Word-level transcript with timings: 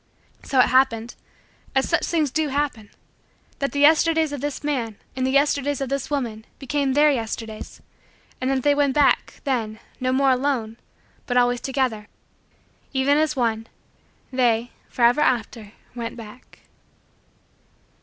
So 0.41 0.57
it 0.61 0.65
happened 0.69 1.13
as 1.75 1.87
such 1.87 2.05
things 2.07 2.31
do 2.31 2.47
happen 2.47 2.89
that 3.59 3.71
the 3.71 3.81
Yesterdays 3.81 4.31
of 4.33 4.41
this 4.41 4.63
man 4.63 4.97
and 5.15 5.27
the 5.27 5.31
Yesterdays 5.31 5.79
of 5.79 5.89
this 5.89 6.09
woman 6.09 6.43
became 6.57 6.93
Their 6.93 7.11
Yesterdays, 7.11 7.83
and 8.41 8.49
that 8.49 8.63
they 8.63 8.73
went 8.73 8.95
back, 8.95 9.35
then, 9.43 9.79
no 9.99 10.11
more 10.11 10.31
alone 10.31 10.77
but 11.27 11.37
always 11.37 11.61
together. 11.61 12.07
Even 12.93 13.15
as 13.19 13.35
one, 13.35 13.67
they, 14.33 14.71
forever 14.89 15.21
after, 15.21 15.73
went 15.93 16.17
back. 16.17 16.61